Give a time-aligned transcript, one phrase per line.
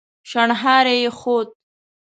[0.29, 1.49] شڼهاری يې خوت.